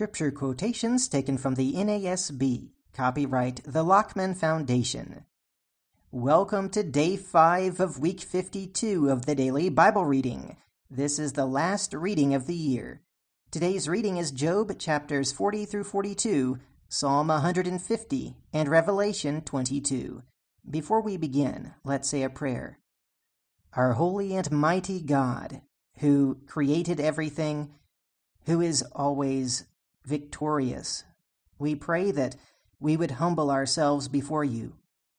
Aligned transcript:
Scripture 0.00 0.30
quotations 0.30 1.08
taken 1.08 1.36
from 1.36 1.56
the 1.56 1.74
NASB. 1.74 2.70
Copyright 2.94 3.60
the 3.64 3.84
Lockman 3.84 4.34
Foundation. 4.34 5.26
Welcome 6.10 6.70
to 6.70 6.82
day 6.82 7.18
5 7.18 7.80
of 7.80 7.98
week 7.98 8.20
52 8.22 9.10
of 9.10 9.26
the 9.26 9.34
daily 9.34 9.68
Bible 9.68 10.06
reading. 10.06 10.56
This 10.90 11.18
is 11.18 11.34
the 11.34 11.44
last 11.44 11.92
reading 11.92 12.32
of 12.32 12.46
the 12.46 12.54
year. 12.54 13.02
Today's 13.50 13.90
reading 13.90 14.16
is 14.16 14.30
Job 14.30 14.78
chapters 14.78 15.32
40 15.32 15.66
through 15.66 15.84
42, 15.84 16.58
Psalm 16.88 17.28
150, 17.28 18.36
and 18.54 18.68
Revelation 18.70 19.42
22. 19.42 20.22
Before 20.70 21.02
we 21.02 21.18
begin, 21.18 21.74
let's 21.84 22.08
say 22.08 22.22
a 22.22 22.30
prayer. 22.30 22.78
Our 23.74 23.92
holy 23.92 24.34
and 24.34 24.50
mighty 24.50 25.02
God, 25.02 25.60
who 25.98 26.38
created 26.46 27.00
everything, 27.00 27.74
who 28.46 28.62
is 28.62 28.82
always 28.94 29.66
victorious. 30.04 31.04
We 31.58 31.74
pray 31.74 32.10
that 32.10 32.36
we 32.78 32.96
would 32.96 33.12
humble 33.12 33.50
ourselves 33.50 34.08
before 34.08 34.44
you. 34.44 34.74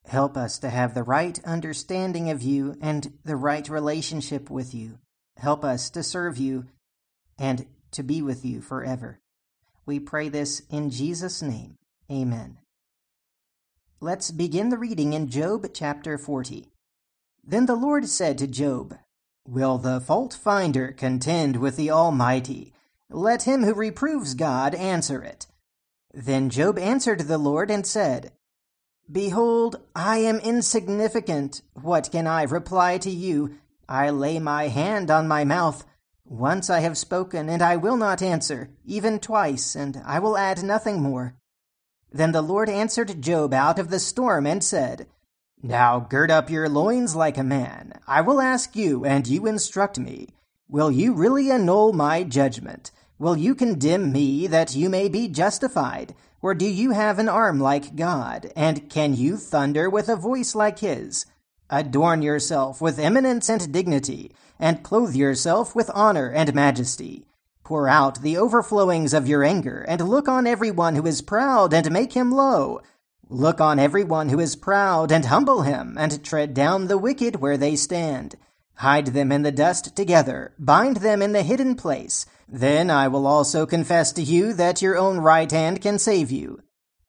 Help 0.06 0.36
us 0.36 0.58
to 0.60 0.70
have 0.70 0.94
the 0.94 1.04
right 1.04 1.40
understanding 1.46 2.30
of 2.30 2.42
you 2.42 2.76
and 2.82 3.14
the 3.24 3.36
right 3.36 3.68
relationship 3.70 4.50
with 4.50 4.74
you. 4.74 4.98
Help 5.38 5.64
us 5.64 5.90
to 5.92 6.04
serve 6.04 6.38
you 6.38 6.66
and 7.38 7.66
to 7.92 8.04
be 8.04 8.22
with 8.22 8.44
you 8.44 8.62
forever. 8.62 9.20
We 9.86 10.00
pray 10.00 10.30
this 10.30 10.62
in 10.70 10.90
Jesus' 10.90 11.42
name. 11.42 11.78
Amen. 12.10 12.58
Let's 14.00 14.32
begin 14.32 14.70
the 14.70 14.78
reading 14.78 15.14
in 15.14 15.28
Job 15.28 15.68
chapter 15.74 16.18
40. 16.18 16.68
Then 17.44 17.66
the 17.66 17.76
Lord 17.76 18.08
said 18.08 18.38
to 18.40 18.48
Job, 18.48 18.98
Will 19.48 19.78
the 19.78 20.00
fault 20.00 20.34
finder 20.34 20.92
contend 20.92 21.58
with 21.58 21.76
the 21.76 21.92
Almighty? 21.92 22.74
Let 23.14 23.44
him 23.44 23.64
who 23.64 23.74
reproves 23.74 24.34
God 24.34 24.74
answer 24.74 25.22
it. 25.22 25.48
Then 26.14 26.50
Job 26.50 26.80
answered 26.80 27.22
the 27.22 27.38
Lord 27.38 27.70
and 27.70 27.86
said, 27.86 28.32
Behold, 29.12 29.82
I 29.94 30.20
am 30.20 30.40
insignificant. 30.40 31.62
What 31.74 32.10
can 32.12 32.26
I 32.26 32.44
reply 32.44 32.98
to 33.00 33.10
you? 33.10 33.58
I 33.90 34.10
lay 34.10 34.40
my 34.40 34.70
hand 34.70 35.12
on 35.12 35.28
my 35.28 35.44
mouth. 35.44 35.86
Once 36.24 36.70
I 36.70 36.80
have 36.80 36.98
spoken, 36.98 37.50
and 37.50 37.62
I 37.62 37.76
will 37.76 37.98
not 37.98 38.22
answer, 38.22 38.70
even 38.86 39.20
twice, 39.20 39.76
and 39.76 40.02
I 40.06 40.20
will 40.20 40.38
add 40.38 40.64
nothing 40.64 41.02
more. 41.02 41.36
Then 42.14 42.32
the 42.32 42.42
Lord 42.42 42.70
answered 42.70 43.22
Job 43.22 43.54
out 43.54 43.78
of 43.78 43.90
the 43.90 44.00
storm 44.00 44.48
and 44.48 44.64
said, 44.64 45.08
Now 45.62 46.00
gird 46.00 46.32
up 46.32 46.50
your 46.50 46.70
loins 46.70 47.18
like 47.18 47.38
a 47.38 47.44
man. 47.44 48.00
I 48.08 48.22
will 48.22 48.40
ask 48.40 48.78
you, 48.78 49.04
and 49.04 49.28
you 49.28 49.46
instruct 49.46 50.00
me. 50.00 50.30
Will 50.70 50.90
you 50.90 51.14
really 51.14 51.52
annul 51.52 51.92
my 51.92 52.24
judgment? 52.24 52.92
Will 53.22 53.38
you 53.38 53.54
condemn 53.54 54.12
me 54.12 54.48
that 54.48 54.76
you 54.76 54.90
may 54.90 55.08
be 55.08 55.28
justified? 55.28 56.16
Or 56.42 56.56
do 56.56 56.66
you 56.66 56.90
have 56.90 57.20
an 57.20 57.30
arm 57.30 57.60
like 57.60 57.96
God, 57.96 58.52
and 58.56 58.90
can 58.90 59.14
you 59.14 59.38
thunder 59.38 59.92
with 59.92 60.10
a 60.10 60.16
voice 60.16 60.56
like 60.56 60.80
his? 60.80 61.28
Adorn 61.70 62.24
yourself 62.24 62.82
with 62.82 62.98
eminence 62.98 63.48
and 63.48 63.72
dignity, 63.72 64.32
and 64.58 64.82
clothe 64.82 65.14
yourself 65.14 65.76
with 65.76 65.92
honor 65.94 66.32
and 66.32 66.56
majesty. 66.56 67.28
Pour 67.64 67.88
out 67.88 68.24
the 68.24 68.38
overflowings 68.38 69.14
of 69.14 69.28
your 69.28 69.44
anger, 69.44 69.86
and 69.88 70.10
look 70.10 70.28
on 70.28 70.48
every 70.48 70.72
one 70.72 70.96
who 70.96 71.06
is 71.06 71.22
proud, 71.22 71.76
and 71.76 71.92
make 71.92 72.14
him 72.14 72.32
low. 72.32 72.82
Look 73.30 73.62
on 73.62 73.78
every 73.78 74.04
one 74.04 74.30
who 74.30 74.40
is 74.40 74.56
proud, 74.56 75.12
and 75.12 75.26
humble 75.26 75.62
him, 75.62 75.96
and 75.96 76.26
tread 76.26 76.56
down 76.56 76.88
the 76.88 76.98
wicked 76.98 77.36
where 77.36 77.58
they 77.58 77.76
stand. 77.76 78.36
Hide 78.82 79.08
them 79.14 79.32
in 79.32 79.44
the 79.44 79.52
dust 79.52 79.96
together, 79.96 80.56
bind 80.58 80.98
them 80.98 81.22
in 81.22 81.34
the 81.34 81.44
hidden 81.44 81.76
place. 81.76 82.26
Then 82.54 82.90
I 82.90 83.08
will 83.08 83.26
also 83.26 83.66
confess 83.66 84.12
to 84.12 84.22
you 84.22 84.52
that 84.54 84.82
your 84.82 84.98
own 84.98 85.20
right 85.20 85.50
hand 85.50 85.82
can 85.82 85.98
save 85.98 86.30
you. 86.32 86.62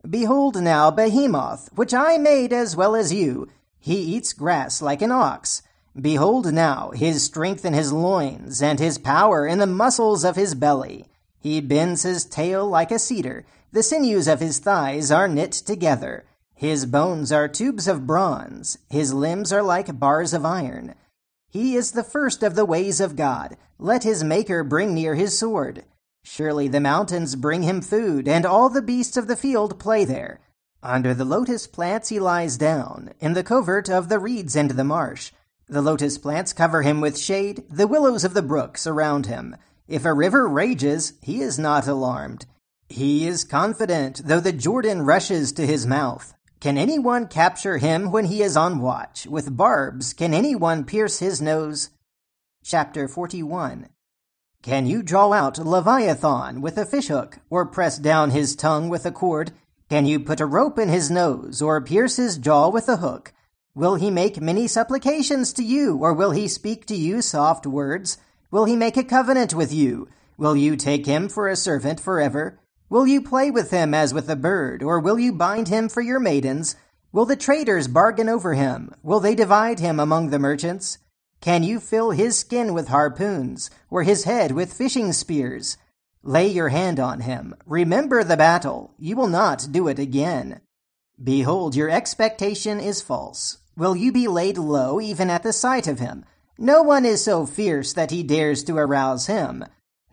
Behold 0.09 0.63
now 0.63 0.93
Behemoth, 0.93 1.69
which 1.75 1.93
I 1.93 2.17
made 2.17 2.53
as 2.53 2.77
well 2.77 2.95
as 2.95 3.13
you. 3.13 3.49
He 3.81 3.97
eats 3.97 4.33
grass 4.33 4.81
like 4.81 5.03
an 5.03 5.11
ox. 5.11 5.63
Behold 6.01 6.53
now 6.53 6.93
his 6.93 7.25
strength 7.25 7.65
in 7.65 7.73
his 7.75 7.93
loins, 7.93 8.63
and 8.63 8.79
his 8.79 8.99
power 8.99 9.45
in 9.45 9.59
the 9.59 9.67
muscles 9.67 10.25
of 10.25 10.37
his 10.37 10.55
belly. 10.55 11.07
He 11.41 11.61
bends 11.61 12.05
his 12.05 12.25
tail 12.25 12.65
like 12.65 12.93
a 12.93 12.99
cedar. 13.01 13.45
The 13.73 13.83
sinews 13.83 14.29
of 14.29 14.39
his 14.39 14.61
thighs 14.61 15.11
are 15.11 15.27
knit 15.27 15.51
together. 15.51 16.25
His 16.55 16.87
bones 16.87 17.33
are 17.33 17.49
tubes 17.49 17.89
of 17.89 18.07
bronze. 18.07 18.79
His 18.89 19.13
limbs 19.13 19.53
are 19.53 19.63
like 19.63 19.99
bars 19.99 20.33
of 20.33 20.47
iron. 20.47 20.95
He 21.53 21.77
is 21.77 21.93
the 21.93 22.03
first 22.03 22.43
of 22.43 22.55
the 22.55 22.65
ways 22.65 22.99
of 22.99 23.15
God. 23.15 23.59
Let 23.79 24.05
his 24.05 24.25
Maker 24.25 24.65
bring 24.65 24.95
near 24.95 25.15
his 25.15 25.39
sword. 25.39 25.85
Surely 26.25 26.67
the 26.67 26.81
mountains 26.81 27.37
bring 27.37 27.63
him 27.63 27.83
food, 27.83 28.27
and 28.27 28.47
all 28.47 28.71
the 28.71 28.81
beasts 28.81 29.19
of 29.19 29.27
the 29.27 29.37
field 29.37 29.79
play 29.79 30.07
there. 30.07 30.41
Under 30.83 31.13
the 31.13 31.27
lotus 31.27 31.67
plants 31.67 32.09
he 32.09 32.19
lies 32.19 32.57
down, 32.57 33.13
in 33.21 33.35
the 33.35 33.45
covert 33.45 33.91
of 33.91 34.09
the 34.09 34.19
reeds 34.19 34.57
and 34.57 34.71
the 34.71 34.83
marsh. 34.83 35.31
The 35.69 35.83
lotus 35.83 36.17
plants 36.17 36.55
cover 36.55 36.81
him 36.81 37.03
with 37.03 37.19
shade, 37.19 37.65
the 37.69 37.87
willows 37.87 38.25
of 38.25 38.33
the 38.33 38.41
brook 38.41 38.79
surround 38.79 39.27
him. 39.27 39.55
If 39.87 40.07
a 40.07 40.15
river 40.15 40.49
rages, 40.49 41.13
he 41.21 41.43
is 41.43 41.59
not 41.59 41.87
alarmed. 41.87 42.47
He 42.89 43.27
is 43.27 43.45
confident, 43.45 44.23
though 44.25 44.41
the 44.41 44.53
Jordan 44.53 45.03
rushes 45.03 45.53
to 45.53 45.67
his 45.67 45.87
mouth. 45.87 46.33
Can 46.63 46.79
anyone 46.79 47.27
capture 47.27 47.79
him 47.79 48.13
when 48.13 48.27
he 48.27 48.41
is 48.41 48.57
on 48.57 48.79
watch? 48.79 49.27
With 49.27 49.57
barbs, 49.57 50.13
can 50.13 50.33
anyone 50.33 50.85
pierce 50.85 51.19
his 51.19 51.43
nose? 51.43 51.91
Chapter 52.63 53.09
41 53.09 53.89
Can 54.63 54.87
you 54.87 55.03
draw 55.03 55.33
out 55.33 55.59
Leviathan 55.59 56.61
with 56.61 56.79
a 56.79 56.87
fishhook, 56.87 57.41
or 57.51 57.67
press 57.67 57.99
down 57.99 58.31
his 58.31 58.55
tongue 58.55 58.89
with 58.89 59.05
a 59.05 59.11
cord? 59.11 59.51
Can 59.91 60.07
you 60.07 60.21
put 60.21 60.41
a 60.41 60.47
rope 60.47 60.79
in 60.79 60.89
his 60.89 61.11
nose, 61.11 61.61
or 61.61 61.81
pierce 61.81 62.15
his 62.15 62.39
jaw 62.39 62.69
with 62.69 62.89
a 62.89 62.99
hook? 62.99 63.33
Will 63.75 63.97
he 63.97 64.09
make 64.09 64.41
many 64.41 64.69
supplications 64.69 65.53
to 65.55 65.65
you, 65.65 65.97
or 65.97 66.15
will 66.15 66.31
he 66.31 66.47
speak 66.47 66.87
to 66.87 66.95
you 66.95 67.23
soft 67.23 67.67
words? 67.67 68.19
Will 68.53 68.67
he 68.67 68.77
make 68.77 68.97
a 68.97 69.03
covenant 69.03 69.53
with 69.53 69.73
you? 69.73 70.09
Will 70.37 70.55
you 70.55 70.77
take 70.77 71.07
him 71.07 71.29
for 71.29 71.49
a 71.49 71.57
servant 71.57 71.99
forever? 71.99 72.61
Will 72.93 73.07
you 73.07 73.23
play 73.23 73.51
with 73.51 73.71
him 73.71 73.95
as 73.95 74.13
with 74.13 74.29
a 74.29 74.37
bird, 74.37 74.83
or 74.83 75.01
will 75.01 75.19
you 75.19 75.33
bind 75.33 75.69
him 75.69 75.89
for 75.89 76.03
your 76.03 76.21
maidens? 76.21 76.77
Will 77.11 77.25
the 77.25 77.37
traders 77.37 77.89
bargain 77.89 78.29
over 78.29 78.53
him? 78.53 78.95
Will 79.03 79.19
they 79.19 79.35
divide 79.35 79.81
him 79.81 79.99
among 79.99 80.29
the 80.29 80.39
merchants? 80.39 80.99
Can 81.41 81.63
you 81.63 81.81
fill 81.81 82.11
his 82.11 82.39
skin 82.39 82.75
with 82.75 82.89
harpoons, 82.89 83.71
or 83.89 84.03
his 84.03 84.25
head 84.25 84.53
with 84.53 84.75
fishing 84.75 85.15
spears? 85.15 85.79
Lay 86.23 86.47
your 86.47 86.69
hand 86.69 87.01
on 87.01 87.21
him. 87.21 87.55
Remember 87.65 88.23
the 88.23 88.37
battle. 88.37 88.93
You 88.99 89.17
will 89.17 89.27
not 89.27 89.69
do 89.73 89.89
it 89.89 89.99
again. 89.99 90.61
Behold, 91.19 91.75
your 91.75 91.89
expectation 91.89 92.79
is 92.79 93.01
false. 93.01 93.57
Will 93.75 93.97
you 93.97 94.13
be 94.13 94.29
laid 94.29 94.59
low 94.59 95.01
even 95.01 95.31
at 95.31 95.43
the 95.43 95.55
sight 95.55 95.87
of 95.87 95.99
him? 95.99 96.27
No 96.59 96.83
one 96.83 97.07
is 97.07 97.25
so 97.25 97.47
fierce 97.47 97.95
that 97.95 98.11
he 98.11 98.23
dares 98.23 98.63
to 98.65 98.77
arouse 98.77 99.29
him. 99.29 99.65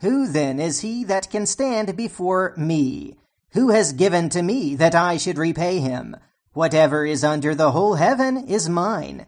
Who 0.02 0.28
then 0.28 0.60
is 0.60 0.80
he 0.80 1.04
that 1.06 1.30
can 1.30 1.46
stand 1.46 1.98
before 1.98 2.54
me? 2.56 3.18
Who 3.52 3.70
has 3.70 3.92
given 3.92 4.30
to 4.30 4.42
me 4.42 4.76
that 4.76 4.96
I 4.96 5.18
should 5.18 5.38
repay 5.38 5.80
him? 5.80 6.16
Whatever 6.54 7.06
is 7.06 7.24
under 7.24 7.54
the 7.54 7.72
whole 7.72 7.96
heaven 7.96 8.38
is 8.48 8.70
mine. 8.70 9.26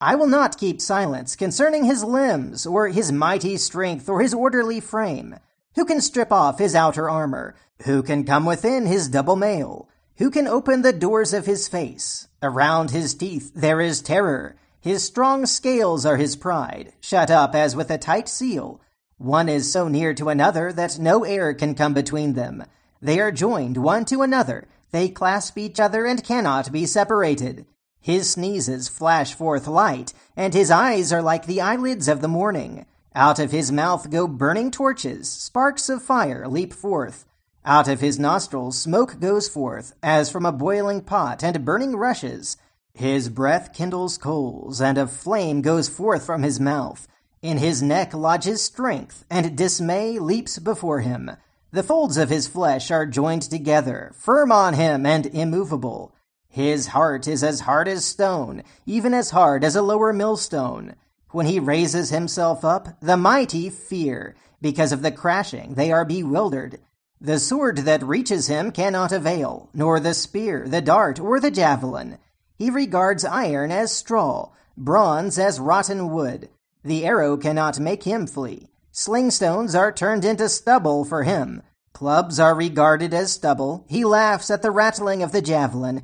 I 0.00 0.14
will 0.14 0.26
not 0.26 0.58
keep 0.58 0.80
silence 0.80 1.36
concerning 1.36 1.84
his 1.84 2.02
limbs, 2.02 2.66
or 2.66 2.88
his 2.88 3.12
mighty 3.12 3.56
strength, 3.56 4.08
or 4.08 4.20
his 4.20 4.34
orderly 4.34 4.80
frame. 4.80 5.36
Who 5.74 5.84
can 5.84 6.00
strip 6.00 6.32
off 6.32 6.58
his 6.58 6.74
outer 6.74 7.08
armor? 7.10 7.54
Who 7.84 8.02
can 8.02 8.24
come 8.24 8.46
within 8.46 8.86
his 8.86 9.08
double 9.08 9.36
mail? 9.36 9.88
Who 10.16 10.30
can 10.30 10.46
open 10.46 10.82
the 10.82 10.92
doors 10.92 11.32
of 11.32 11.46
his 11.46 11.68
face? 11.68 12.28
Around 12.42 12.90
his 12.90 13.14
teeth 13.14 13.52
there 13.54 13.80
is 13.80 14.00
terror. 14.00 14.56
His 14.80 15.04
strong 15.04 15.46
scales 15.46 16.06
are 16.06 16.16
his 16.16 16.36
pride, 16.36 16.92
shut 17.00 17.30
up 17.30 17.54
as 17.54 17.74
with 17.74 17.90
a 17.90 17.98
tight 17.98 18.28
seal. 18.28 18.80
One 19.24 19.48
is 19.48 19.72
so 19.72 19.88
near 19.88 20.12
to 20.12 20.28
another 20.28 20.70
that 20.74 20.98
no 20.98 21.24
air 21.24 21.54
can 21.54 21.74
come 21.74 21.94
between 21.94 22.34
them. 22.34 22.62
They 23.00 23.18
are 23.20 23.32
joined 23.32 23.78
one 23.78 24.04
to 24.04 24.20
another. 24.20 24.68
They 24.90 25.08
clasp 25.08 25.56
each 25.56 25.80
other 25.80 26.04
and 26.04 26.22
cannot 26.22 26.70
be 26.70 26.84
separated. 26.84 27.64
His 28.02 28.28
sneezes 28.28 28.90
flash 28.90 29.32
forth 29.32 29.66
light, 29.66 30.12
and 30.36 30.52
his 30.52 30.70
eyes 30.70 31.10
are 31.10 31.22
like 31.22 31.46
the 31.46 31.62
eyelids 31.62 32.06
of 32.06 32.20
the 32.20 32.28
morning. 32.28 32.84
Out 33.14 33.38
of 33.38 33.50
his 33.50 33.72
mouth 33.72 34.10
go 34.10 34.28
burning 34.28 34.70
torches, 34.70 35.30
sparks 35.30 35.88
of 35.88 36.02
fire 36.02 36.46
leap 36.46 36.74
forth. 36.74 37.24
Out 37.64 37.88
of 37.88 38.00
his 38.00 38.18
nostrils 38.18 38.78
smoke 38.78 39.20
goes 39.20 39.48
forth, 39.48 39.94
as 40.02 40.30
from 40.30 40.44
a 40.44 40.52
boiling 40.52 41.00
pot, 41.00 41.42
and 41.42 41.64
burning 41.64 41.96
rushes. 41.96 42.58
His 42.92 43.30
breath 43.30 43.72
kindles 43.72 44.18
coals, 44.18 44.82
and 44.82 44.98
a 44.98 45.06
flame 45.06 45.62
goes 45.62 45.88
forth 45.88 46.26
from 46.26 46.42
his 46.42 46.60
mouth. 46.60 47.08
In 47.44 47.58
his 47.58 47.82
neck 47.82 48.14
lodges 48.14 48.62
strength, 48.62 49.26
and 49.28 49.54
dismay 49.54 50.18
leaps 50.18 50.58
before 50.58 51.00
him. 51.00 51.30
The 51.72 51.82
folds 51.82 52.16
of 52.16 52.30
his 52.30 52.46
flesh 52.46 52.90
are 52.90 53.04
joined 53.04 53.42
together, 53.42 54.12
firm 54.14 54.50
on 54.50 54.72
him 54.72 55.04
and 55.04 55.26
immovable. 55.26 56.14
His 56.48 56.86
heart 56.86 57.28
is 57.28 57.44
as 57.44 57.60
hard 57.60 57.86
as 57.86 58.06
stone, 58.06 58.62
even 58.86 59.12
as 59.12 59.28
hard 59.28 59.62
as 59.62 59.76
a 59.76 59.82
lower 59.82 60.10
millstone. 60.10 60.94
When 61.32 61.44
he 61.44 61.60
raises 61.60 62.08
himself 62.08 62.64
up, 62.64 62.98
the 63.00 63.18
mighty 63.18 63.68
fear. 63.68 64.34
Because 64.62 64.90
of 64.90 65.02
the 65.02 65.12
crashing, 65.12 65.74
they 65.74 65.92
are 65.92 66.06
bewildered. 66.06 66.80
The 67.20 67.38
sword 67.38 67.76
that 67.80 68.02
reaches 68.02 68.46
him 68.46 68.72
cannot 68.72 69.12
avail, 69.12 69.68
nor 69.74 70.00
the 70.00 70.14
spear, 70.14 70.66
the 70.66 70.80
dart, 70.80 71.20
or 71.20 71.38
the 71.40 71.50
javelin. 71.50 72.16
He 72.56 72.70
regards 72.70 73.22
iron 73.22 73.70
as 73.70 73.92
straw, 73.92 74.52
bronze 74.78 75.38
as 75.38 75.60
rotten 75.60 76.08
wood. 76.08 76.48
The 76.84 77.06
arrow 77.06 77.36
cannot 77.38 77.80
make 77.80 78.02
him 78.02 78.26
flee. 78.26 78.68
Slingstones 78.92 79.74
are 79.74 79.90
turned 79.90 80.24
into 80.24 80.48
stubble 80.48 81.04
for 81.04 81.22
him. 81.22 81.62
Clubs 81.94 82.38
are 82.38 82.54
regarded 82.54 83.14
as 83.14 83.32
stubble. 83.32 83.84
He 83.88 84.04
laughs 84.04 84.50
at 84.50 84.62
the 84.62 84.70
rattling 84.70 85.22
of 85.22 85.32
the 85.32 85.40
javelin. 85.40 86.02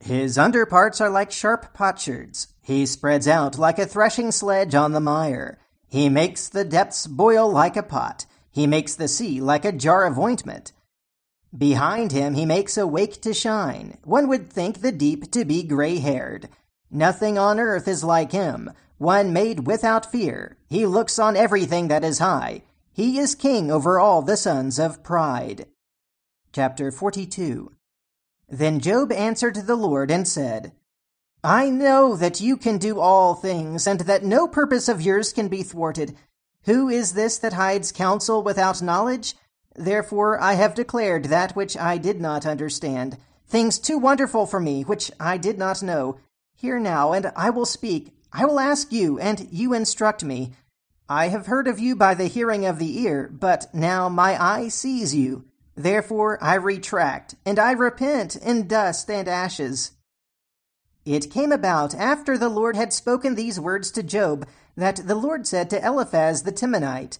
His 0.00 0.38
underparts 0.38 1.00
are 1.00 1.10
like 1.10 1.30
sharp 1.30 1.74
potsherds. 1.74 2.48
He 2.62 2.86
spreads 2.86 3.28
out 3.28 3.58
like 3.58 3.78
a 3.78 3.86
threshing 3.86 4.32
sledge 4.32 4.74
on 4.74 4.92
the 4.92 5.00
mire. 5.00 5.58
He 5.88 6.08
makes 6.08 6.48
the 6.48 6.64
depths 6.64 7.06
boil 7.06 7.50
like 7.50 7.76
a 7.76 7.82
pot. 7.82 8.26
He 8.50 8.66
makes 8.66 8.94
the 8.94 9.08
sea 9.08 9.40
like 9.40 9.64
a 9.64 9.72
jar 9.72 10.04
of 10.04 10.18
ointment. 10.18 10.72
Behind 11.56 12.12
him 12.12 12.34
he 12.34 12.46
makes 12.46 12.76
a 12.76 12.86
wake 12.86 13.20
to 13.22 13.34
shine. 13.34 13.98
One 14.04 14.28
would 14.28 14.50
think 14.50 14.80
the 14.80 14.92
deep 14.92 15.30
to 15.32 15.44
be 15.44 15.62
gray 15.62 15.98
haired. 15.98 16.48
Nothing 16.90 17.38
on 17.38 17.60
earth 17.60 17.86
is 17.88 18.04
like 18.04 18.32
him, 18.32 18.70
one 19.04 19.32
made 19.32 19.66
without 19.66 20.10
fear. 20.10 20.56
He 20.66 20.86
looks 20.86 21.18
on 21.18 21.36
everything 21.36 21.88
that 21.88 22.02
is 22.02 22.18
high. 22.18 22.62
He 22.92 23.18
is 23.18 23.34
king 23.34 23.70
over 23.70 24.00
all 24.00 24.22
the 24.22 24.36
sons 24.36 24.78
of 24.78 25.02
pride. 25.02 25.66
Chapter 26.52 26.90
42 26.90 27.70
Then 28.48 28.80
Job 28.80 29.12
answered 29.12 29.56
the 29.56 29.76
Lord 29.76 30.10
and 30.10 30.26
said, 30.26 30.72
I 31.44 31.68
know 31.68 32.16
that 32.16 32.40
you 32.40 32.56
can 32.56 32.78
do 32.78 32.98
all 32.98 33.34
things, 33.34 33.86
and 33.86 34.00
that 34.00 34.24
no 34.24 34.48
purpose 34.48 34.88
of 34.88 35.02
yours 35.02 35.32
can 35.32 35.48
be 35.48 35.62
thwarted. 35.62 36.16
Who 36.62 36.88
is 36.88 37.12
this 37.12 37.36
that 37.38 37.52
hides 37.52 37.92
counsel 37.92 38.42
without 38.42 38.80
knowledge? 38.80 39.34
Therefore 39.76 40.40
I 40.40 40.54
have 40.54 40.74
declared 40.74 41.26
that 41.26 41.54
which 41.54 41.76
I 41.76 41.98
did 41.98 42.18
not 42.18 42.46
understand, 42.46 43.18
things 43.46 43.78
too 43.78 43.98
wonderful 43.98 44.46
for 44.46 44.58
me, 44.58 44.82
which 44.82 45.10
I 45.20 45.36
did 45.36 45.58
not 45.58 45.82
know. 45.82 46.18
Hear 46.54 46.80
now, 46.80 47.12
and 47.12 47.30
I 47.36 47.50
will 47.50 47.66
speak. 47.66 48.12
I 48.36 48.46
will 48.46 48.58
ask 48.58 48.90
you, 48.90 49.20
and 49.20 49.46
you 49.52 49.72
instruct 49.74 50.24
me. 50.24 50.54
I 51.08 51.28
have 51.28 51.46
heard 51.46 51.68
of 51.68 51.78
you 51.78 51.94
by 51.94 52.14
the 52.14 52.26
hearing 52.26 52.66
of 52.66 52.80
the 52.80 53.02
ear, 53.02 53.30
but 53.32 53.72
now 53.72 54.08
my 54.08 54.42
eye 54.42 54.68
sees 54.68 55.14
you. 55.14 55.44
Therefore 55.76 56.42
I 56.42 56.54
retract, 56.54 57.36
and 57.46 57.60
I 57.60 57.70
repent 57.70 58.34
in 58.34 58.66
dust 58.66 59.08
and 59.08 59.28
ashes. 59.28 59.92
It 61.04 61.30
came 61.30 61.52
about 61.52 61.94
after 61.94 62.36
the 62.36 62.48
Lord 62.48 62.74
had 62.74 62.92
spoken 62.92 63.36
these 63.36 63.60
words 63.60 63.92
to 63.92 64.02
Job 64.02 64.48
that 64.76 65.06
the 65.06 65.14
Lord 65.14 65.46
said 65.46 65.70
to 65.70 65.86
Eliphaz 65.86 66.42
the 66.42 66.50
Temanite, 66.50 67.18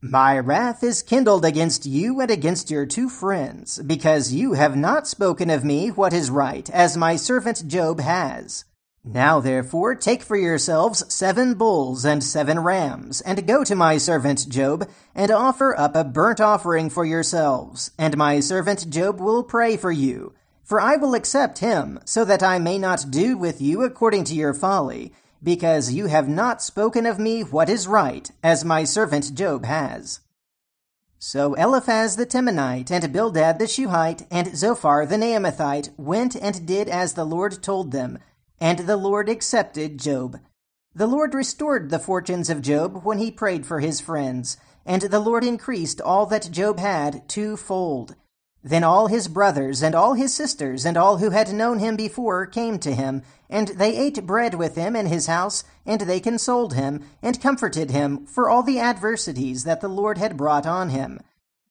My 0.00 0.36
wrath 0.36 0.82
is 0.82 1.00
kindled 1.00 1.44
against 1.44 1.86
you 1.86 2.20
and 2.20 2.30
against 2.30 2.72
your 2.72 2.86
two 2.86 3.08
friends, 3.08 3.78
because 3.86 4.32
you 4.32 4.54
have 4.54 4.74
not 4.74 5.06
spoken 5.06 5.48
of 5.48 5.64
me 5.64 5.90
what 5.90 6.12
is 6.12 6.28
right, 6.28 6.68
as 6.70 6.96
my 6.96 7.14
servant 7.14 7.68
Job 7.68 8.00
has. 8.00 8.64
Now 9.08 9.38
therefore 9.38 9.94
take 9.94 10.24
for 10.24 10.36
yourselves 10.36 11.04
seven 11.14 11.54
bulls 11.54 12.04
and 12.04 12.24
seven 12.24 12.58
rams, 12.58 13.20
and 13.20 13.46
go 13.46 13.62
to 13.62 13.76
my 13.76 13.98
servant 13.98 14.48
Job, 14.48 14.88
and 15.14 15.30
offer 15.30 15.78
up 15.78 15.94
a 15.94 16.02
burnt 16.02 16.40
offering 16.40 16.90
for 16.90 17.04
yourselves, 17.04 17.92
and 17.96 18.16
my 18.16 18.40
servant 18.40 18.90
Job 18.90 19.20
will 19.20 19.44
pray 19.44 19.76
for 19.76 19.92
you. 19.92 20.34
For 20.64 20.80
I 20.80 20.96
will 20.96 21.14
accept 21.14 21.60
him, 21.60 22.00
so 22.04 22.24
that 22.24 22.42
I 22.42 22.58
may 22.58 22.78
not 22.78 23.12
do 23.12 23.38
with 23.38 23.60
you 23.60 23.84
according 23.84 24.24
to 24.24 24.34
your 24.34 24.52
folly, 24.52 25.12
because 25.40 25.92
you 25.92 26.06
have 26.06 26.28
not 26.28 26.60
spoken 26.60 27.06
of 27.06 27.20
me 27.20 27.42
what 27.42 27.68
is 27.68 27.86
right, 27.86 28.28
as 28.42 28.64
my 28.64 28.82
servant 28.82 29.36
Job 29.36 29.64
has. 29.64 30.18
So 31.20 31.54
Eliphaz 31.54 32.16
the 32.16 32.26
Temanite, 32.26 32.90
and 32.90 33.12
Bildad 33.12 33.60
the 33.60 33.68
Shuhite, 33.68 34.26
and 34.32 34.56
Zophar 34.56 35.06
the 35.06 35.16
Naamathite 35.16 35.90
went 35.96 36.34
and 36.34 36.66
did 36.66 36.88
as 36.88 37.14
the 37.14 37.24
Lord 37.24 37.62
told 37.62 37.92
them, 37.92 38.18
and 38.60 38.80
the 38.80 38.96
Lord 38.96 39.28
accepted 39.28 39.98
Job. 39.98 40.40
The 40.94 41.06
Lord 41.06 41.34
restored 41.34 41.90
the 41.90 41.98
fortunes 41.98 42.48
of 42.48 42.62
Job 42.62 43.04
when 43.04 43.18
he 43.18 43.30
prayed 43.30 43.66
for 43.66 43.80
his 43.80 44.00
friends, 44.00 44.56
and 44.86 45.02
the 45.02 45.20
Lord 45.20 45.44
increased 45.44 46.00
all 46.00 46.26
that 46.26 46.50
Job 46.50 46.78
had 46.78 47.28
twofold. 47.28 48.14
Then 48.64 48.82
all 48.82 49.06
his 49.06 49.28
brothers 49.28 49.82
and 49.82 49.94
all 49.94 50.14
his 50.14 50.34
sisters 50.34 50.84
and 50.84 50.96
all 50.96 51.18
who 51.18 51.30
had 51.30 51.52
known 51.52 51.78
him 51.78 51.94
before 51.94 52.46
came 52.46 52.78
to 52.80 52.94
him, 52.94 53.22
and 53.48 53.68
they 53.68 53.96
ate 53.96 54.26
bread 54.26 54.54
with 54.54 54.74
him 54.74 54.96
in 54.96 55.06
his 55.06 55.26
house, 55.26 55.62
and 55.84 56.00
they 56.00 56.18
consoled 56.18 56.74
him, 56.74 57.04
and 57.22 57.40
comforted 57.40 57.90
him 57.90 58.26
for 58.26 58.50
all 58.50 58.62
the 58.62 58.80
adversities 58.80 59.64
that 59.64 59.80
the 59.80 59.88
Lord 59.88 60.18
had 60.18 60.36
brought 60.36 60.66
on 60.66 60.90
him. 60.90 61.20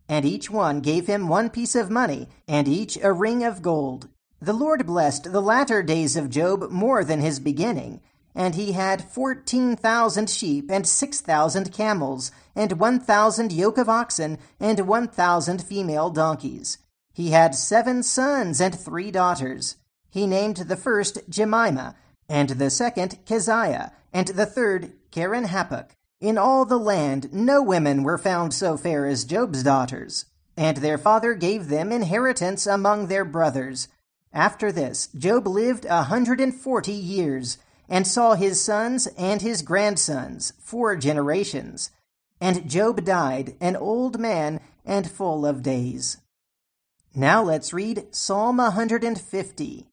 And 0.08 0.24
each 0.24 0.50
one 0.50 0.80
gave 0.80 1.08
him 1.08 1.28
one 1.28 1.50
piece 1.50 1.76
of 1.76 1.90
money, 1.90 2.30
and 2.48 2.68
each 2.68 2.98
a 3.02 3.12
ring 3.12 3.44
of 3.44 3.62
gold. 3.62 4.08
The 4.46 4.54
Lord 4.54 4.86
blessed 4.86 5.32
the 5.32 5.42
latter 5.42 5.82
days 5.82 6.16
of 6.16 6.30
Job 6.30 6.70
more 6.70 7.04
than 7.04 7.20
his 7.20 7.40
beginning, 7.40 8.02
and 8.36 8.54
he 8.54 8.74
had 8.74 9.04
fourteen 9.04 9.76
thousand 9.76 10.30
sheep, 10.30 10.70
and 10.70 10.86
six 10.86 11.20
thousand 11.20 11.74
camels, 11.74 12.30
and 12.56 12.74
one 12.74 13.00
thousand 13.00 13.52
yoke 13.52 13.80
of 13.80 13.90
oxen, 13.90 14.38
and 14.60 14.82
one 14.82 15.08
thousand 15.08 15.64
female 15.64 16.12
donkeys. 16.12 16.78
He 17.12 17.32
had 17.32 17.56
seven 17.56 18.04
sons 18.04 18.62
and 18.62 18.80
three 18.80 19.10
daughters. 19.10 19.78
He 20.12 20.28
named 20.28 20.58
the 20.58 20.78
first 20.78 21.28
Jemima, 21.28 21.96
and 22.30 22.50
the 22.50 22.70
second 22.70 23.18
Keziah, 23.26 23.94
and 24.14 24.28
the 24.28 24.46
third 24.46 24.94
Keren 25.10 25.46
Happuch. 25.46 25.90
In 26.22 26.38
all 26.38 26.66
the 26.66 26.78
land 26.78 27.34
no 27.34 27.64
women 27.64 28.04
were 28.04 28.20
found 28.20 28.54
so 28.54 28.78
fair 28.78 29.08
as 29.08 29.26
Job's 29.26 29.64
daughters, 29.64 30.26
and 30.56 30.78
their 30.78 31.00
father 31.00 31.34
gave 31.34 31.70
them 31.70 31.92
inheritance 31.92 32.68
among 32.68 33.08
their 33.08 33.26
brothers. 33.26 33.88
After 34.36 34.70
this, 34.70 35.08
Job 35.18 35.48
lived 35.48 35.86
a 35.86 36.04
hundred 36.04 36.42
and 36.42 36.54
forty 36.54 36.92
years, 36.92 37.58
and 37.88 38.06
saw 38.06 38.34
his 38.34 38.62
sons 38.62 39.08
and 39.18 39.42
his 39.42 39.62
grandsons 39.62 40.52
four 40.60 40.98
generations. 40.98 41.90
And 42.42 42.70
Job 42.70 43.06
died, 43.06 43.56
an 43.62 43.78
old 43.78 44.20
man 44.20 44.60
and 44.84 45.10
full 45.10 45.46
of 45.46 45.64
days. 45.64 46.18
Now 47.16 47.42
let's 47.44 47.72
read 47.72 48.08
Psalm 48.12 48.58
150. 48.58 49.88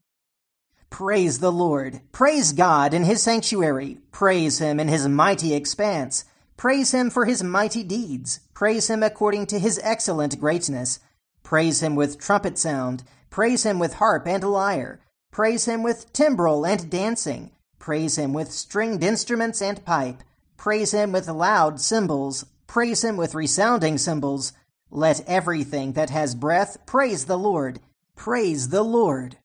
Praise 0.90 1.38
the 1.38 1.52
Lord. 1.52 2.00
Praise 2.10 2.52
God 2.52 2.92
in 2.92 3.04
his 3.04 3.22
sanctuary. 3.22 3.98
Praise 4.10 4.58
him 4.58 4.80
in 4.80 4.88
his 4.88 5.06
mighty 5.06 5.54
expanse. 5.54 6.24
Praise 6.56 6.92
him 6.92 7.10
for 7.10 7.26
his 7.26 7.44
mighty 7.44 7.84
deeds. 7.84 8.40
Praise 8.54 8.90
him 8.90 9.04
according 9.04 9.46
to 9.46 9.60
his 9.60 9.80
excellent 9.84 10.40
greatness. 10.40 10.98
Praise 11.44 11.80
him 11.80 11.94
with 11.94 12.18
trumpet 12.18 12.58
sound. 12.58 13.04
Praise 13.32 13.62
him 13.64 13.78
with 13.78 13.94
harp 13.94 14.26
and 14.28 14.44
lyre. 14.44 15.00
Praise 15.30 15.64
him 15.64 15.82
with 15.82 16.12
timbrel 16.12 16.66
and 16.66 16.90
dancing. 16.90 17.50
Praise 17.78 18.18
him 18.18 18.34
with 18.34 18.52
stringed 18.52 19.02
instruments 19.02 19.62
and 19.62 19.82
pipe. 19.86 20.22
Praise 20.58 20.92
him 20.92 21.12
with 21.12 21.26
loud 21.28 21.80
cymbals. 21.80 22.44
Praise 22.66 23.02
him 23.02 23.16
with 23.16 23.34
resounding 23.34 23.96
cymbals. 23.96 24.52
Let 24.90 25.26
everything 25.26 25.94
that 25.94 26.10
has 26.10 26.34
breath 26.34 26.84
praise 26.84 27.24
the 27.24 27.38
Lord. 27.38 27.80
Praise 28.16 28.68
the 28.68 28.82
Lord. 28.82 29.38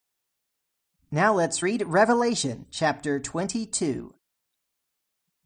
Now 1.09 1.33
let's 1.33 1.63
read 1.63 1.81
Revelation 1.88 2.65
chapter 2.69 3.21
22. 3.21 4.13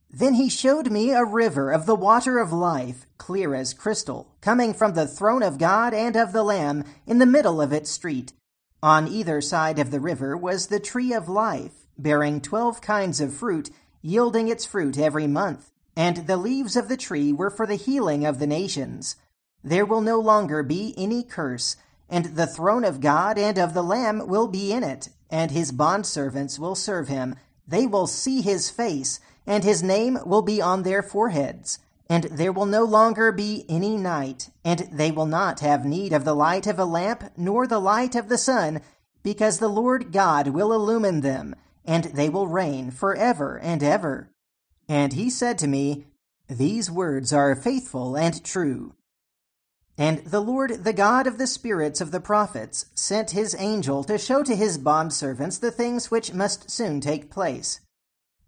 Then 0.09 0.33
he 0.33 0.49
showed 0.49 0.91
me 0.91 1.11
a 1.11 1.23
river 1.23 1.71
of 1.71 1.85
the 1.85 1.95
water 1.95 2.39
of 2.39 2.51
life, 2.51 3.05
clear 3.21 3.53
as 3.53 3.75
crystal, 3.75 4.33
coming 4.41 4.73
from 4.73 4.95
the 4.95 5.05
throne 5.05 5.43
of 5.43 5.59
God 5.59 5.93
and 5.93 6.15
of 6.15 6.33
the 6.33 6.41
Lamb 6.41 6.83
in 7.05 7.19
the 7.19 7.25
middle 7.27 7.61
of 7.61 7.71
its 7.71 7.91
street. 7.91 8.33
On 8.81 9.07
either 9.07 9.41
side 9.41 9.77
of 9.77 9.91
the 9.91 9.99
river 9.99 10.35
was 10.35 10.67
the 10.67 10.79
tree 10.79 11.13
of 11.13 11.29
life, 11.29 11.85
bearing 11.99 12.41
twelve 12.41 12.81
kinds 12.81 13.21
of 13.21 13.31
fruit, 13.31 13.69
yielding 14.01 14.47
its 14.47 14.65
fruit 14.65 14.97
every 14.97 15.27
month. 15.27 15.71
And 15.95 16.25
the 16.25 16.35
leaves 16.35 16.75
of 16.75 16.89
the 16.89 16.97
tree 16.97 17.31
were 17.31 17.51
for 17.51 17.67
the 17.67 17.75
healing 17.75 18.25
of 18.25 18.39
the 18.39 18.47
nations. 18.47 19.17
There 19.63 19.85
will 19.85 20.01
no 20.01 20.19
longer 20.19 20.63
be 20.63 20.95
any 20.97 21.21
curse, 21.21 21.77
and 22.09 22.25
the 22.25 22.47
throne 22.47 22.83
of 22.83 23.01
God 23.01 23.37
and 23.37 23.59
of 23.59 23.75
the 23.75 23.83
Lamb 23.83 24.27
will 24.27 24.47
be 24.47 24.73
in 24.73 24.83
it, 24.83 25.09
and 25.29 25.51
his 25.51 25.71
bondservants 25.71 26.57
will 26.57 26.73
serve 26.73 27.07
him. 27.07 27.35
They 27.67 27.85
will 27.85 28.07
see 28.07 28.41
his 28.41 28.71
face, 28.71 29.19
and 29.45 29.63
his 29.63 29.83
name 29.83 30.17
will 30.25 30.41
be 30.41 30.59
on 30.59 30.81
their 30.81 31.03
foreheads. 31.03 31.77
And 32.11 32.25
there 32.25 32.51
will 32.51 32.65
no 32.65 32.83
longer 32.83 33.31
be 33.31 33.63
any 33.69 33.95
night, 33.95 34.49
and 34.65 34.79
they 34.91 35.11
will 35.11 35.25
not 35.25 35.61
have 35.61 35.85
need 35.85 36.11
of 36.11 36.25
the 36.25 36.35
light 36.35 36.67
of 36.67 36.77
a 36.77 36.83
lamp, 36.83 37.31
nor 37.37 37.65
the 37.65 37.79
light 37.79 38.15
of 38.15 38.27
the 38.27 38.37
sun, 38.37 38.81
because 39.23 39.59
the 39.59 39.69
Lord 39.69 40.11
God 40.11 40.49
will 40.49 40.73
illumine 40.73 41.21
them, 41.21 41.55
and 41.85 42.03
they 42.03 42.27
will 42.27 42.49
reign 42.49 42.91
for 42.91 43.15
ever 43.15 43.57
and 43.57 43.81
ever. 43.81 44.29
And 44.89 45.13
he 45.13 45.29
said 45.29 45.57
to 45.59 45.67
me, 45.67 46.03
These 46.49 46.91
words 46.91 47.31
are 47.31 47.55
faithful 47.55 48.17
and 48.17 48.43
true. 48.43 48.93
And 49.97 50.17
the 50.25 50.41
Lord, 50.41 50.83
the 50.83 50.91
God 50.91 51.27
of 51.27 51.37
the 51.37 51.47
spirits 51.47 52.01
of 52.01 52.11
the 52.11 52.19
prophets, 52.19 52.87
sent 52.93 53.31
his 53.31 53.55
angel 53.57 54.03
to 54.03 54.17
show 54.17 54.43
to 54.43 54.53
his 54.53 54.77
bondservants 54.77 55.61
the 55.61 55.71
things 55.71 56.11
which 56.11 56.33
must 56.33 56.69
soon 56.69 56.99
take 56.99 57.31
place. 57.31 57.79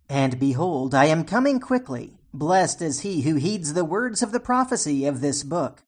And 0.09 0.37
behold, 0.37 0.93
I 0.93 1.05
am 1.05 1.23
coming 1.23 1.61
quickly. 1.61 2.17
Blessed 2.33 2.81
is 2.81 3.01
he 3.01 3.21
who 3.21 3.35
heeds 3.35 3.73
the 3.73 3.85
words 3.85 4.23
of 4.23 4.31
the 4.31 4.39
prophecy 4.39 5.05
of 5.05 5.21
this 5.21 5.43
book. 5.43 5.83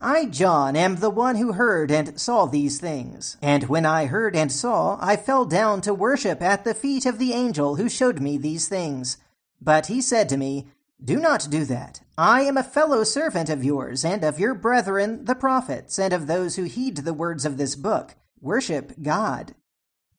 I, 0.00 0.24
John, 0.24 0.76
am 0.76 0.96
the 0.96 1.10
one 1.10 1.36
who 1.36 1.52
heard 1.52 1.90
and 1.90 2.18
saw 2.18 2.46
these 2.46 2.80
things. 2.80 3.36
And 3.42 3.64
when 3.64 3.84
I 3.84 4.06
heard 4.06 4.34
and 4.34 4.50
saw, 4.50 4.96
I 5.02 5.16
fell 5.16 5.44
down 5.44 5.82
to 5.82 5.92
worship 5.92 6.40
at 6.40 6.64
the 6.64 6.72
feet 6.72 7.04
of 7.04 7.18
the 7.18 7.34
angel 7.34 7.76
who 7.76 7.90
showed 7.90 8.20
me 8.20 8.38
these 8.38 8.66
things. 8.66 9.18
But 9.60 9.86
he 9.88 10.00
said 10.00 10.30
to 10.30 10.38
me, 10.38 10.68
Do 11.04 11.18
not 11.18 11.48
do 11.50 11.66
that. 11.66 12.00
I 12.16 12.42
am 12.42 12.56
a 12.56 12.62
fellow 12.62 13.04
servant 13.04 13.50
of 13.50 13.62
yours, 13.62 14.02
and 14.02 14.24
of 14.24 14.40
your 14.40 14.54
brethren 14.54 15.26
the 15.26 15.34
prophets, 15.34 15.98
and 15.98 16.14
of 16.14 16.26
those 16.26 16.56
who 16.56 16.64
heed 16.64 16.96
the 16.96 17.12
words 17.12 17.44
of 17.44 17.58
this 17.58 17.76
book. 17.76 18.14
Worship 18.40 18.94
God. 19.02 19.54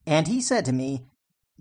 And 0.05 0.27
he 0.27 0.41
said 0.41 0.65
to 0.65 0.71
me, 0.71 1.07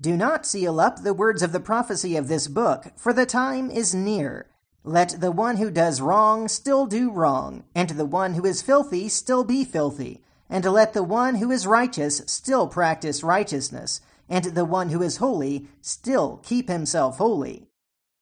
Do 0.01 0.17
not 0.17 0.47
seal 0.47 0.81
up 0.81 1.03
the 1.03 1.13
words 1.13 1.43
of 1.43 1.53
the 1.53 1.61
prophecy 1.61 2.17
of 2.17 2.29
this 2.29 2.49
book, 2.49 2.87
for 2.97 3.13
the 3.13 3.27
time 3.27 3.71
is 3.71 3.95
near. 3.95 4.47
Let 4.83 5.21
the 5.21 5.31
one 5.31 5.59
who 5.59 5.71
does 5.71 6.01
wrong 6.01 6.49
still 6.49 6.87
do 6.87 7.11
wrong, 7.11 7.65
and 7.75 7.91
the 7.91 8.07
one 8.07 8.33
who 8.33 8.47
is 8.47 8.63
filthy 8.63 9.11
still 9.11 9.45
be 9.45 9.63
filthy, 9.63 10.23
and 10.49 10.65
let 10.65 10.95
the 10.95 11.03
one 11.03 11.35
who 11.35 11.51
is 11.51 11.67
righteous 11.67 12.23
still 12.27 12.67
practice 12.67 13.23
righteousness, 13.23 14.01
and 14.27 14.47
the 14.47 14.65
one 14.65 14.89
who 14.89 15.03
is 15.03 15.19
holy 15.19 15.69
still 15.83 16.39
keep 16.43 16.71
himself 16.71 17.19
holy. 17.19 17.69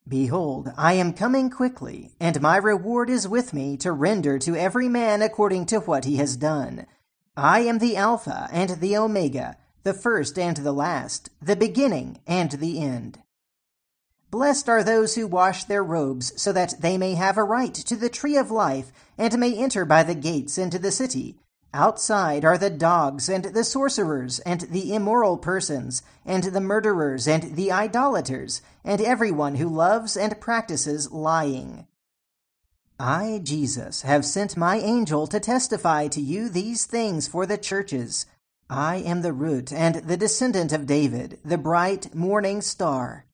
Behold, 0.05 0.73
I 0.75 0.93
am 0.93 1.13
coming 1.13 1.49
quickly, 1.49 2.11
and 2.19 2.41
my 2.41 2.57
reward 2.57 3.09
is 3.09 3.25
with 3.25 3.53
me 3.53 3.77
to 3.77 3.93
render 3.93 4.37
to 4.39 4.55
every 4.55 4.89
man 4.89 5.21
according 5.21 5.67
to 5.67 5.79
what 5.79 6.03
he 6.03 6.17
has 6.17 6.35
done. 6.35 6.87
I 7.37 7.61
am 7.61 7.77
the 7.77 7.95
Alpha 7.95 8.49
and 8.51 8.81
the 8.81 8.97
Omega, 8.97 9.55
the 9.83 9.93
first 9.93 10.37
and 10.37 10.57
the 10.57 10.71
last, 10.71 11.29
the 11.41 11.55
beginning 11.55 12.19
and 12.27 12.51
the 12.51 12.81
end. 12.81 13.19
Blessed 14.31 14.69
are 14.69 14.83
those 14.83 15.15
who 15.15 15.25
wash 15.25 15.63
their 15.63 15.83
robes, 15.83 16.39
so 16.39 16.51
that 16.51 16.75
they 16.81 16.97
may 16.97 17.15
have 17.15 17.37
a 17.37 17.43
right 17.43 17.73
to 17.73 17.95
the 17.95 18.09
tree 18.09 18.37
of 18.37 18.51
life, 18.51 18.91
and 19.17 19.39
may 19.39 19.55
enter 19.55 19.85
by 19.85 20.03
the 20.03 20.13
gates 20.13 20.57
into 20.57 20.77
the 20.77 20.91
city. 20.91 21.37
Outside 21.73 22.45
are 22.45 22.57
the 22.57 22.69
dogs, 22.69 23.29
and 23.29 23.45
the 23.45 23.63
sorcerers, 23.63 24.39
and 24.39 24.61
the 24.61 24.93
immoral 24.93 25.37
persons, 25.37 26.03
and 26.25 26.43
the 26.43 26.61
murderers, 26.61 27.27
and 27.27 27.55
the 27.55 27.71
idolaters, 27.71 28.61
and 28.83 29.01
everyone 29.01 29.55
who 29.55 29.67
loves 29.67 30.17
and 30.17 30.39
practices 30.39 31.11
lying. 31.11 31.87
I, 32.99 33.39
Jesus, 33.43 34.01
have 34.01 34.25
sent 34.25 34.57
my 34.57 34.77
angel 34.77 35.25
to 35.27 35.39
testify 35.39 36.07
to 36.09 36.19
you 36.21 36.49
these 36.49 36.85
things 36.85 37.27
for 37.27 37.45
the 37.45 37.57
churches. 37.57 38.25
I 38.69 38.97
am 38.97 39.23
the 39.23 39.33
root 39.33 39.73
and 39.73 39.95
the 39.95 40.17
descendant 40.17 40.71
of 40.71 40.85
David, 40.85 41.39
the 41.43 41.57
bright 41.57 42.13
morning 42.13 42.61
star. 42.61 43.25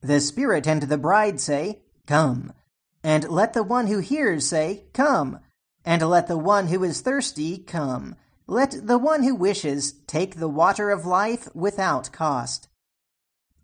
The 0.00 0.20
Spirit 0.20 0.66
and 0.66 0.82
the 0.82 0.98
bride 0.98 1.40
say, 1.40 1.82
Come. 2.06 2.52
And 3.04 3.28
let 3.28 3.52
the 3.52 3.62
one 3.62 3.86
who 3.86 4.00
hears 4.00 4.48
say, 4.48 4.86
Come. 4.92 5.38
And 5.84 6.02
let 6.02 6.26
the 6.26 6.36
one 6.36 6.66
who 6.66 6.82
is 6.82 7.00
thirsty 7.00 7.58
come. 7.58 8.16
Let 8.48 8.88
the 8.88 8.98
one 8.98 9.22
who 9.22 9.36
wishes 9.36 9.92
take 10.08 10.36
the 10.36 10.48
water 10.48 10.90
of 10.90 11.06
life 11.06 11.48
without 11.54 12.10
cost. 12.10 12.68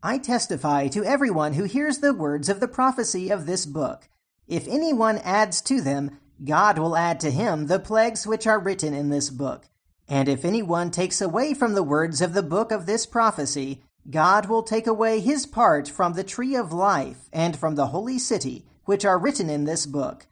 I 0.05 0.19
testify 0.19 0.87
to 0.89 1.05
everyone 1.05 1.55
who 1.55 1.65
hears 1.65 1.99
the 1.99 2.15
words 2.15 2.49
of 2.49 2.61
the 2.61 2.69
prophecy 2.69 3.29
of 3.29 3.47
this 3.47 3.67
book. 3.67 4.09
If 4.47 4.69
anyone 4.69 5.19
adds 5.19 5.61
to 5.63 5.81
them, 5.81 6.21
God 6.45 6.79
will 6.79 6.97
add 6.97 7.19
to 7.21 7.31
him 7.33 7.67
the 7.67 7.81
plagues 7.81 8.25
which 8.25 8.47
are 8.47 8.61
written 8.61 8.95
in 8.95 9.11
this 9.11 9.31
book. 9.31 9.67
And 10.09 10.29
if 10.29 10.45
anyone 10.45 10.91
takes 10.91 11.21
away 11.21 11.55
from 11.55 11.75
the 11.75 11.83
words 11.83 12.21
of 12.21 12.35
the 12.35 12.43
book 12.43 12.71
of 12.73 12.87
this 12.87 13.07
prophecy, 13.07 13.83
God 14.11 14.47
will 14.47 14.63
take 14.63 14.87
away 14.87 15.21
his 15.21 15.47
part 15.47 15.89
from 15.89 16.15
the 16.15 16.25
tree 16.25 16.57
of 16.57 16.73
life 16.73 17.29
and 17.33 17.57
from 17.57 17.77
the 17.77 17.89
holy 17.89 18.19
city, 18.19 18.67
which 18.85 19.05
are 19.05 19.19
written 19.19 19.49
in 19.49 19.65
this 19.65 19.87
book. 19.87 20.27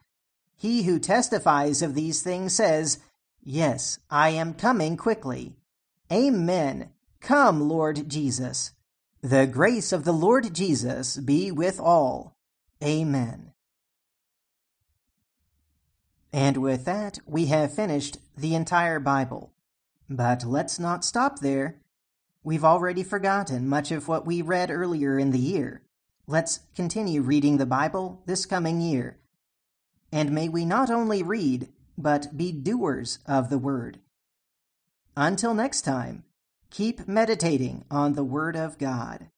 He 0.56 0.82
who 0.82 0.98
testifies 0.98 1.80
of 1.80 1.94
these 1.94 2.22
things 2.22 2.52
says, 2.52 2.98
Yes, 3.42 3.98
I 4.10 4.30
am 4.30 4.54
coming 4.54 4.96
quickly. 4.96 5.56
Amen. 6.12 6.90
Come, 7.20 7.68
Lord 7.68 8.08
Jesus. 8.08 8.72
The 9.22 9.46
grace 9.46 9.92
of 9.92 10.04
the 10.04 10.12
Lord 10.12 10.52
Jesus 10.52 11.16
be 11.16 11.50
with 11.50 11.78
all. 11.78 12.36
Amen. 12.82 13.52
And 16.32 16.58
with 16.58 16.84
that, 16.84 17.18
we 17.26 17.46
have 17.46 17.74
finished 17.74 18.18
the 18.36 18.54
entire 18.54 18.98
Bible. 18.98 19.52
But 20.10 20.44
let's 20.44 20.80
not 20.80 21.04
stop 21.04 21.38
there. 21.38 21.80
We've 22.42 22.64
already 22.64 23.04
forgotten 23.04 23.68
much 23.68 23.92
of 23.92 24.08
what 24.08 24.26
we 24.26 24.42
read 24.42 24.68
earlier 24.68 25.20
in 25.20 25.30
the 25.30 25.38
year. 25.38 25.82
Let's 26.26 26.60
continue 26.74 27.22
reading 27.22 27.58
the 27.58 27.66
Bible 27.66 28.20
this 28.26 28.44
coming 28.44 28.80
year. 28.80 29.18
And 30.10 30.32
may 30.32 30.48
we 30.48 30.64
not 30.64 30.90
only 30.90 31.22
read, 31.22 31.68
but 31.96 32.36
be 32.36 32.50
doers 32.50 33.20
of 33.24 33.50
the 33.50 33.58
Word. 33.58 34.00
Until 35.16 35.54
next 35.54 35.82
time, 35.82 36.24
keep 36.70 37.06
meditating 37.06 37.84
on 37.88 38.14
the 38.14 38.24
Word 38.24 38.56
of 38.56 38.78
God. 38.78 39.30